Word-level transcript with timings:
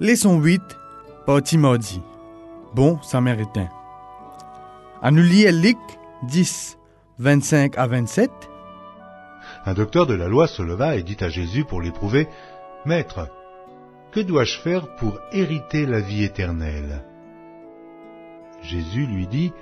Leçon 0.00 0.38
8, 0.38 0.60
partie 1.24 1.56
mardi. 1.56 2.02
Bon 2.74 3.00
samaritain. 3.00 3.68
Lire 5.02 5.52
Luc 5.52 5.78
10, 6.24 6.76
25 7.18 7.78
à 7.78 7.86
27. 7.86 8.30
Un 9.64 9.72
docteur 9.72 10.06
de 10.06 10.14
la 10.14 10.28
loi 10.28 10.46
se 10.46 10.62
leva 10.62 10.96
et 10.96 11.02
dit 11.02 11.16
à 11.20 11.28
Jésus 11.28 11.64
pour 11.64 11.80
l'éprouver, 11.80 12.28
Maître, 12.84 13.28
que 14.12 14.20
dois-je 14.20 14.58
faire 14.58 14.94
pour 14.96 15.18
hériter 15.32 15.86
la 15.86 16.00
vie 16.00 16.24
éternelle? 16.24 17.02
Jésus 18.64 19.06
lui 19.06 19.26
dit, 19.26 19.52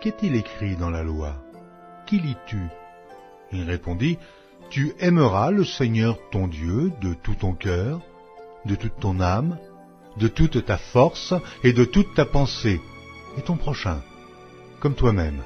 Qu'est-il 0.00 0.36
écrit 0.36 0.76
dans 0.76 0.90
la 0.90 1.02
loi? 1.02 1.34
Qui 2.06 2.20
lis-tu? 2.20 2.60
Il 3.52 3.64
répondit, 3.64 4.18
Tu 4.70 4.94
aimeras 5.00 5.50
le 5.50 5.64
Seigneur 5.64 6.18
ton 6.30 6.46
Dieu 6.46 6.92
de 7.00 7.14
tout 7.14 7.34
ton 7.34 7.52
cœur, 7.52 8.00
de 8.64 8.74
toute 8.76 8.98
ton 9.00 9.20
âme, 9.20 9.58
de 10.16 10.28
toute 10.28 10.64
ta 10.64 10.78
force 10.78 11.34
et 11.64 11.72
de 11.72 11.84
toute 11.84 12.14
ta 12.14 12.24
pensée, 12.24 12.80
et 13.36 13.42
ton 13.42 13.56
prochain, 13.56 14.00
comme 14.80 14.94
toi-même. 14.94 15.42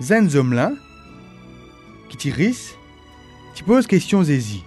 Zen 0.00 0.34
homme-là, 0.34 0.72
qui 2.08 2.16
t'irrisse, 2.16 2.76
tu 3.54 3.62
poses 3.62 3.86
question 3.86 4.24
Zézi. 4.24 4.64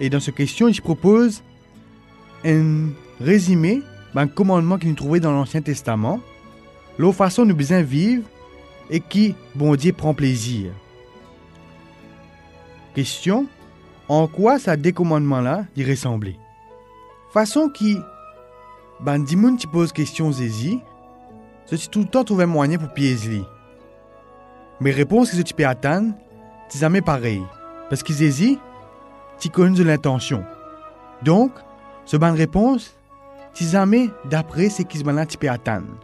Et 0.00 0.08
dans 0.08 0.20
cette 0.20 0.34
question, 0.34 0.66
il 0.66 0.80
propose 0.80 1.42
un 2.44 2.88
résumé 3.20 3.82
d'un 4.14 4.26
commandement 4.26 4.78
qu'il 4.78 4.90
nous 4.90 4.94
trouvait 4.94 5.20
dans 5.20 5.32
l'Ancien 5.32 5.60
Testament, 5.60 6.20
l'autre 6.98 7.16
façon 7.16 7.44
de 7.44 7.52
bien 7.52 7.82
vivre 7.82 8.24
et 8.90 9.00
qui, 9.00 9.34
bon 9.54 9.74
Dieu, 9.74 9.92
prend 9.92 10.14
plaisir. 10.14 10.70
Question, 12.94 13.46
en 14.08 14.26
quoi 14.26 14.58
ça 14.58 14.76
des 14.76 14.92
commandements-là 14.92 15.64
d'y 15.74 15.84
ressembler 15.84 16.38
Façon 17.32 17.68
qui, 17.68 17.98
ben, 19.00 19.18
dimoun 19.18 19.56
qui 19.56 19.66
pose 19.66 19.92
question 19.92 20.30
Zézi, 20.30 20.78
ceci 21.66 21.88
tout 21.88 22.00
le 22.00 22.06
temps 22.06 22.22
trouver 22.22 22.46
moyen 22.46 22.78
pour 22.78 22.92
piéger. 22.92 23.42
Mais 24.80 24.92
réponses 24.92 25.30
que 25.32 25.42
tu 25.42 25.54
peux 25.54 25.66
attendre, 25.66 26.12
c'est 26.68 26.78
jamais 26.78 27.00
pareil. 27.00 27.42
Parce 27.88 28.02
que 28.02 28.12
Zézi, 28.12 28.58
tu 29.40 29.48
connais 29.48 29.76
de 29.76 29.82
l'intention. 29.82 30.44
Donc, 31.22 31.52
ce 32.04 32.16
ban 32.16 32.34
réponse, 32.34 32.94
tu 33.54 33.64
jamais 33.64 34.10
d'après 34.28 34.68
ce 34.68 34.82
qui 34.82 35.02
tu 35.02 35.38
peux 35.38 35.48
attendre. 35.48 36.00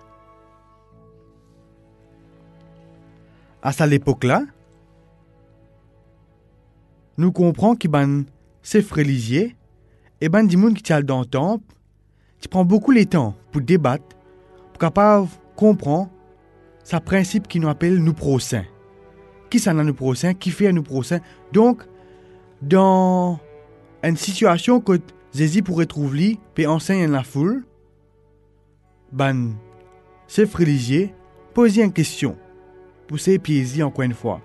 À 3.62 3.73
cette 3.73 3.93
époque-là, 3.93 4.43
nous 7.19 7.33
comprenons 7.33 7.77
que 7.77 7.89
ben, 7.89 8.25
c'est 8.62 8.81
frélisier 8.81 9.56
et 10.21 10.28
ben 10.28 10.47
du 10.47 10.56
monde 10.56 10.75
qui 10.75 10.83
tient 10.83 11.03
dans 11.03 11.21
le 11.21 11.27
temple, 11.27 11.65
tu 12.41 12.48
prends 12.48 12.65
beaucoup 12.65 12.93
le 12.93 13.05
temps 13.05 13.34
pour 13.53 13.61
débattre, 13.61 14.17
pour 14.73 14.78
capable 14.78 15.28
comprendre 15.56 16.11
ce 16.84 16.97
principe 16.97 17.48
qui 17.48 17.61
nous 17.61 17.69
appelle 17.69 17.98
nous 17.98 18.15
procès. 18.15 18.67
Qui 19.51 19.59
ça 19.59 19.75
nous 19.75 19.93
procès, 19.93 20.34
qui 20.34 20.51
fait 20.51 20.73
nous 20.73 20.83
procès. 20.83 21.21
Donc, 21.53 21.83
dans 22.62 23.39
une 24.03 24.17
situation 24.17 24.81
que 24.81 25.01
Jésus 25.33 25.62
pourrait 25.62 25.86
trouver, 25.86 26.39
puis 26.55 26.67
enseigner 26.67 27.06
la 27.06 27.23
foule, 27.23 27.64
ben, 29.12 29.55
c'est 30.27 30.53
religieux, 30.53 31.11
poser 31.55 31.83
une 31.83 31.92
question, 31.92 32.37
pour 33.06 33.19
pieds 33.42 33.83
encore 33.83 34.03
une 34.05 34.14
fois. 34.14 34.41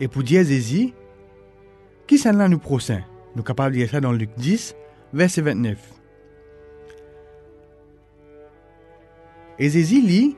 Et 0.00 0.08
pour 0.08 0.22
dire 0.22 0.44
Jésus, 0.44 0.92
qui 2.06 2.18
ça 2.18 2.32
nous 2.32 2.58
procès? 2.58 3.04
Nous 3.36 3.42
capables 3.42 3.74
de 3.74 3.80
dire 3.80 3.90
ça 3.90 4.00
dans 4.00 4.12
Luc 4.12 4.30
10, 4.36 4.74
verset 5.12 5.40
29. 5.40 5.78
Et 9.58 9.70
Jésus 9.70 10.00
lit, 10.00 10.36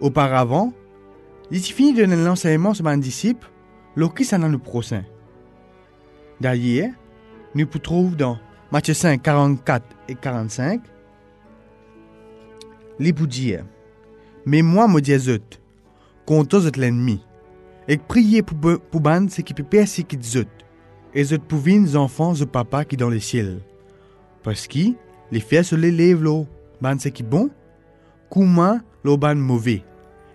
auparavant, 0.00 0.72
il 1.50 1.60
finit 1.60 1.92
de 1.92 2.02
donner 2.02 2.16
l'enseignement 2.16 2.74
sur 2.74 2.84
mes 2.84 2.96
disciples, 2.96 3.48
le 3.94 4.08
qui 4.08 4.24
s'en 4.24 4.42
a 4.42 4.48
nous 4.48 4.58
prochain. 4.58 5.04
D'ailleurs, 6.40 6.90
nous 7.54 7.66
pouvons 7.66 7.82
trouver 7.82 8.16
dans 8.16 8.38
Matthieu 8.72 8.94
5, 8.94 9.22
44 9.22 9.84
et 10.08 10.16
45, 10.16 10.80
les 12.98 13.12
dire, 13.12 13.64
mais 14.44 14.60
moi, 14.60 14.88
me 14.88 15.00
dis 15.00 15.16
contre 16.24 16.58
l'ennemi, 16.76 17.24
et 17.86 17.96
priez 17.96 18.42
pour, 18.42 18.80
pour 18.90 19.00
ban 19.00 19.28
ce 19.28 19.42
qui 19.42 19.54
peut 19.54 19.62
persécuter 19.62 20.20
zut, 20.20 20.48
et 21.14 21.22
zut 21.22 21.42
pour 21.42 21.60
les 21.64 21.94
enfants 21.94 22.32
de 22.32 22.44
papa 22.44 22.84
qui 22.84 22.96
dans 22.96 23.08
les 23.08 23.20
ciels. 23.20 23.60
Parce 24.42 24.66
que 24.66 24.94
les 25.30 25.40
faits 25.40 25.66
se 25.66 25.76
les 25.76 25.92
lèvent 25.92 26.24
l'eau, 26.24 26.48
ban 26.80 26.98
ce 26.98 27.08
qui 27.08 27.22
bon, 27.22 27.50
comment 28.28 28.80
le 29.04 29.16
ban 29.16 29.36
mauvais, 29.36 29.84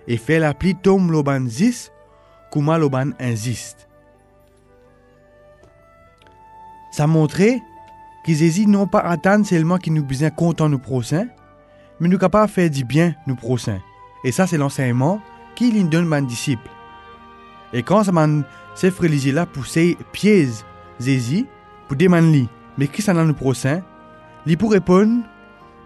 et 0.07 0.15
fait 0.15 0.39
la 0.39 0.53
pli 0.53 0.73
tombe 0.73 1.11
le 1.11 1.21
ban 1.21 1.45
zis, 1.47 1.89
comment 2.49 2.77
le 2.77 2.87
ban 2.87 3.11
insiste. 3.19 3.89
Ça 6.93 7.07
montrait 7.07 7.59
qu'ils 8.23 8.43
hésitent 8.43 8.67
non 8.67 8.87
pas 8.87 8.99
à 8.99 9.17
seulement 9.43 9.77
qu'ils 9.77 9.93
nous 9.93 10.03
besoin 10.03 10.29
content 10.29 10.69
nous 10.69 10.79
prochains, 10.79 11.27
mais 11.99 12.07
nous 12.07 12.17
capables 12.17 12.47
de 12.47 12.51
faire 12.51 12.69
du 12.69 12.83
bien 12.83 13.13
nous 13.27 13.35
prochains. 13.35 13.79
Et 14.23 14.31
ça, 14.31 14.47
c'est 14.47 14.57
l'enseignement 14.57 15.21
qu'il 15.55 15.89
donne 15.89 16.09
ban 16.09 16.21
disciples. 16.21 16.69
Et 17.73 17.83
quand 17.83 18.03
ça 18.03 18.11
man 18.11 18.43
ces 18.75 18.89
religieux 18.89 19.33
là 19.33 19.45
pour 19.45 19.65
ces 19.65 19.97
pièges 20.11 20.63
zézi, 20.99 21.45
pour 21.87 21.97
demander 21.97 22.47
mais 22.77 22.87
qui 22.87 23.01
ça 23.01 23.13
dans 23.13 23.25
nous 23.25 23.33
prochains, 23.33 23.81
il 24.45 24.57
pour 24.57 24.71
répondre 24.71 25.23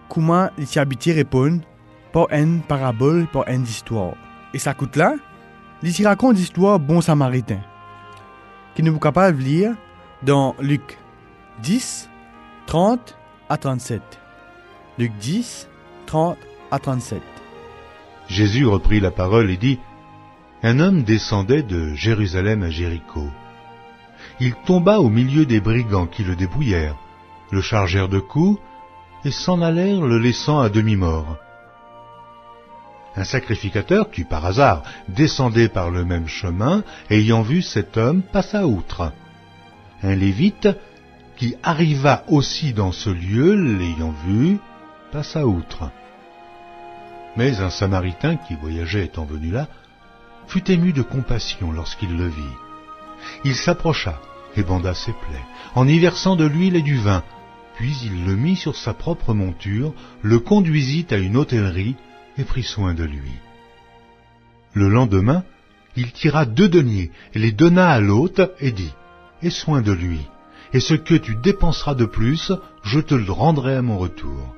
comment 0.09 0.49
les 0.57 0.77
habitués 0.77 1.13
répondent 1.13 1.61
par 2.13 2.31
une 2.31 2.61
parabole, 2.61 3.27
par 3.27 3.47
une 3.47 3.63
histoire. 3.63 4.13
Et 4.53 4.59
ça 4.59 4.73
coûte 4.73 4.95
là, 4.95 5.15
il 5.83 6.07
raconte 6.07 6.37
l'histoire 6.37 6.79
bon 6.79 7.01
samaritain, 7.01 7.59
qui 8.73 8.83
nous 8.83 8.97
capable 8.99 9.37
de 9.37 9.43
lire 9.43 9.75
dans 10.23 10.55
Luc 10.59 10.97
10, 11.61 12.09
30 12.67 13.17
à 13.49 13.57
37. 13.57 14.01
Luc 14.97 15.11
10, 15.19 15.67
30 16.07 16.37
à 16.71 16.79
37. 16.79 17.21
Jésus 18.27 18.65
reprit 18.65 18.99
la 18.99 19.11
parole 19.11 19.51
et 19.51 19.57
dit, 19.57 19.79
Un 20.63 20.79
homme 20.79 21.03
descendait 21.03 21.63
de 21.63 21.93
Jérusalem 21.93 22.63
à 22.63 22.69
Jéricho. 22.69 23.29
Il 24.39 24.55
tomba 24.65 24.99
au 24.99 25.09
milieu 25.09 25.45
des 25.45 25.59
brigands 25.59 26.07
qui 26.07 26.23
le 26.23 26.35
dépouillèrent 26.35 26.97
le 27.51 27.61
chargèrent 27.61 28.09
de 28.09 28.19
coups 28.19 28.59
et 29.23 29.31
s'en 29.31 29.61
allèrent 29.61 30.01
le 30.01 30.19
laissant 30.19 30.59
à 30.59 30.69
demi-mort. 30.69 31.37
Un 33.15 33.23
sacrificateur 33.23 34.11
qui, 34.11 34.23
par 34.23 34.45
hasard, 34.45 34.83
descendait 35.07 35.69
par 35.69 35.89
le 35.89 36.03
même 36.03 36.27
chemin, 36.27 36.83
ayant 37.09 37.41
vu 37.41 37.61
cet 37.61 37.97
homme, 37.97 38.21
passa 38.21 38.67
outre. 38.67 39.13
Un 40.03 40.15
lévite, 40.15 40.67
qui 41.37 41.55
arriva 41.63 42.23
aussi 42.27 42.73
dans 42.73 42.91
ce 42.91 43.09
lieu, 43.09 43.55
l'ayant 43.55 44.13
vu, 44.25 44.57
passa 45.11 45.45
outre. 45.45 45.91
Mais 47.35 47.59
un 47.59 47.69
samaritain 47.69 48.37
qui 48.37 48.55
voyageait 48.55 49.05
étant 49.05 49.25
venu 49.25 49.51
là, 49.51 49.67
fut 50.47 50.71
ému 50.71 50.93
de 50.93 51.01
compassion 51.01 51.71
lorsqu'il 51.71 52.15
le 52.15 52.27
vit. 52.27 52.43
Il 53.43 53.55
s'approcha 53.55 54.19
et 54.55 54.63
banda 54.63 54.93
ses 54.93 55.11
plaies, 55.11 55.45
en 55.75 55.87
y 55.87 55.99
versant 55.99 56.35
de 56.35 56.45
l'huile 56.45 56.75
et 56.75 56.81
du 56.81 56.97
vin, 56.97 57.23
puis 57.75 57.93
il 58.05 58.25
le 58.25 58.35
mit 58.35 58.55
sur 58.55 58.75
sa 58.75 58.93
propre 58.93 59.33
monture, 59.33 59.93
le 60.21 60.39
conduisit 60.39 61.07
à 61.11 61.17
une 61.17 61.35
hôtellerie 61.35 61.95
et 62.37 62.43
prit 62.43 62.63
soin 62.63 62.93
de 62.93 63.03
lui. 63.03 63.31
Le 64.73 64.87
lendemain, 64.87 65.43
il 65.97 66.11
tira 66.11 66.45
deux 66.45 66.69
deniers, 66.69 67.11
les 67.33 67.51
donna 67.51 67.89
à 67.89 67.99
l'hôte 67.99 68.41
et 68.59 68.71
dit, 68.71 68.93
Aie 69.41 69.49
soin 69.49 69.81
de 69.81 69.91
lui, 69.91 70.19
et 70.75 70.81
ce 70.81 70.93
que 70.93 71.15
tu 71.15 71.35
dépenseras 71.37 71.95
de 71.95 72.03
plus, 72.03 72.51
je 72.83 72.99
te 72.99 73.15
le 73.15 73.31
rendrai 73.31 73.75
à 73.75 73.81
mon 73.81 73.97
retour. 73.97 74.53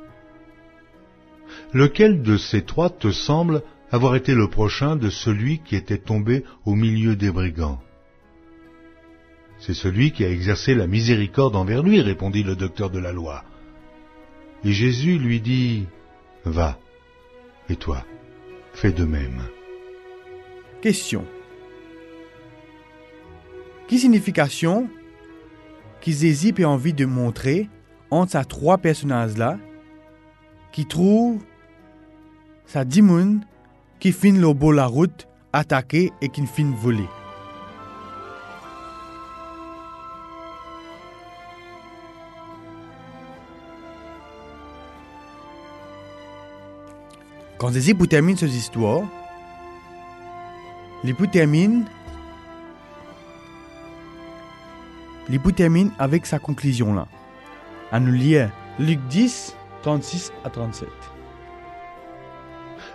Lequel 1.73 2.23
de 2.23 2.37
ces 2.37 2.63
trois 2.63 2.89
te 2.89 3.11
semble 3.11 3.61
avoir 3.91 4.15
été 4.15 4.33
le 4.33 4.49
prochain 4.49 4.95
de 4.95 5.11
celui 5.11 5.59
qui 5.59 5.75
était 5.75 5.99
tombé 5.99 6.43
au 6.65 6.73
milieu 6.73 7.15
des 7.15 7.29
brigands? 7.29 7.79
C'est 9.59 9.75
celui 9.75 10.11
qui 10.11 10.25
a 10.25 10.31
exercé 10.31 10.73
la 10.73 10.87
miséricorde 10.87 11.55
envers 11.55 11.83
lui, 11.83 12.01
répondit 12.01 12.41
le 12.41 12.55
docteur 12.55 12.89
de 12.89 12.97
la 12.97 13.11
loi. 13.11 13.43
Et 14.63 14.71
Jésus 14.71 15.19
lui 15.19 15.39
dit, 15.39 15.85
Va, 16.45 16.79
et 17.69 17.75
toi, 17.75 18.03
fais 18.73 18.91
de 18.91 19.05
même. 19.05 19.43
Question. 20.81 21.25
Quelle 23.87 23.99
signification 23.99 24.89
qu'Isésipe 26.01 26.59
a 26.59 26.69
envie 26.69 26.93
de 26.93 27.05
montrer 27.05 27.69
entre 28.11 28.33
ces 28.33 28.45
trois 28.45 28.77
personnages-là 28.77 29.57
qui 30.71 30.85
trouvent 30.85 31.43
ça 32.65 32.83
dit 32.83 33.01
moun 33.01 33.41
qui 33.99 34.11
fin 34.11 34.31
le 34.31 34.53
beau 34.53 34.71
la 34.71 34.85
route, 34.85 35.27
attaqué 35.53 36.11
et 36.21 36.29
qui 36.29 36.45
fin 36.45 36.71
volé. 36.71 37.05
Quand 47.57 47.71
pour 47.97 48.07
termine 48.07 48.37
cette 48.37 48.53
histoire, 48.53 49.01
il 51.03 51.15
termine, 51.31 51.85
pour 55.37 55.53
termine 55.53 55.91
avec 55.99 56.25
sa 56.25 56.39
conclusion 56.39 56.93
là. 56.93 57.07
À 57.91 57.99
nous 57.99 58.11
lire 58.11 58.49
Luc 58.79 58.99
10, 59.09 59.55
36 59.81 60.31
à 60.43 60.49
37. 60.49 60.87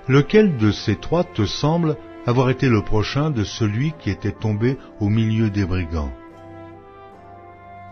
Lequel 0.09 0.57
de 0.57 0.71
ces 0.71 0.97
trois 0.97 1.25
te 1.25 1.45
semble 1.45 1.97
avoir 2.27 2.51
été 2.51 2.69
le 2.69 2.83
prochain 2.83 3.31
de 3.31 3.45
celui 3.45 3.93
qui 3.99 4.11
était 4.11 4.33
tombé 4.33 4.79
au 5.01 5.09
milieu 5.09 5.51
des 5.51 5.65
brigands? 5.65 6.13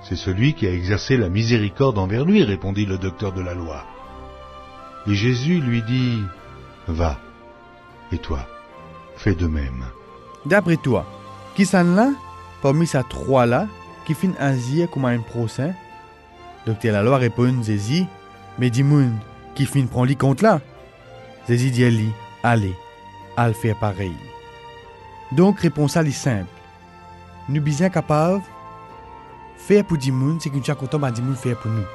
C'est 0.03 0.17
celui 0.17 0.55
qui 0.55 0.67
a 0.67 0.73
exercé 0.73 1.17
la 1.17 1.29
miséricorde 1.29 1.99
envers 1.99 2.25
lui, 2.25 2.43
répondit 2.43 2.87
le 2.87 2.99
docteur 2.99 3.33
de 3.33 3.43
la 3.43 3.55
loi. 3.55 3.85
Et 5.07 5.15
Jésus 5.15 5.61
lui 5.61 5.83
dit, 5.83 6.23
Va, 6.89 7.19
et 8.13 8.19
toi, 8.19 8.47
fais 9.17 9.35
de 9.35 9.47
même. 9.47 9.85
D'après 10.47 10.77
toi, 10.77 11.07
qui 11.55 11.67
s'en 11.67 11.85
là, 11.85 12.11
parmi 12.63 12.87
ces 12.87 13.03
trois-là, 13.09 13.67
qui 14.11 14.15
fin 14.15 14.33
agir 14.41 14.91
comme 14.91 15.05
un 15.05 15.21
procès 15.21 15.73
Docteur 16.67 16.93
la 16.93 17.03
loi 17.03 17.17
répond, 17.17 17.63
Zézi, 17.63 18.09
mais 18.59 18.69
dis 18.69 18.85
qui 19.55 19.67
fin 19.67 19.87
prend 19.87 20.03
li 20.03 20.17
compte 20.17 20.43
là? 20.43 20.61
Zézi 21.47 21.71
dit 21.71 21.85
Ali, 21.85 22.11
allez, 22.43 22.75
al 23.37 23.55
faire 23.55 23.79
pareil. 23.79 24.17
Donc, 25.31 25.61
réponse 25.61 25.97
à 25.97 26.03
est 26.03 26.11
simple. 26.11 26.51
Nous 27.49 27.63
bien 27.63 27.89
capables 27.89 28.43
faire 29.57 29.85
pour 29.85 29.97
Dimoun 29.97 30.41
ce 30.41 30.49
que 30.49 30.57
nous 30.57 30.65
sommes 30.65 30.75
contents 30.75 30.99
de 30.99 31.11
Dimoun 31.11 31.37
faire 31.37 31.57
pour 31.61 31.71
nous. 31.71 31.87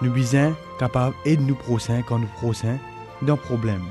Nous 0.00 0.12
bien 0.12 0.54
capables 0.78 1.14
d'aider 1.26 1.42
nous 1.42 1.56
prochains 1.56 2.00
quand 2.00 2.18
nous 2.18 2.26
prochains 2.38 2.78
d'un 3.20 3.36
problème. 3.36 3.84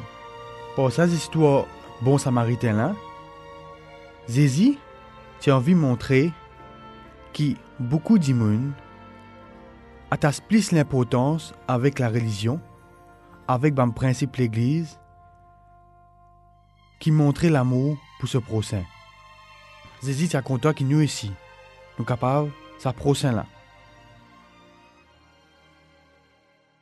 Pour 0.76 0.92
cette 0.92 1.12
histoire 1.12 1.66
bon 2.02 2.18
samaritain 2.18 2.74
là, 2.74 2.96
Zézi, 4.28 4.80
tu 5.40 5.52
as 5.52 5.56
envie 5.56 5.76
de 5.76 5.80
montrer 5.80 6.34
que 7.36 7.54
beaucoup 7.80 8.18
d'immunes 8.18 8.72
attachent 10.10 10.42
plus 10.42 10.72
l'importance 10.72 11.54
avec 11.68 12.00
la 12.00 12.08
religion, 12.08 12.62
avec 13.48 13.78
le 13.78 13.92
principe 13.92 14.38
l'église, 14.38 14.98
qui 17.00 17.12
montrait 17.12 17.50
l'amour 17.50 17.98
pour 18.20 18.30
ce 18.30 18.38
prochain. 18.38 18.84
Tu 20.02 20.36
as 20.36 20.42
content 20.42 20.74
que 20.74 20.84
nous 20.84 21.02
ici, 21.02 21.32
nous 22.00 22.06
capables, 22.06 22.52
ça 22.80 22.94
prochain 22.94 23.34
là. 23.34 23.46